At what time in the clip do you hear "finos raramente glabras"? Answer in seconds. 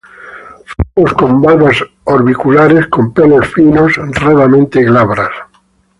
3.49-5.29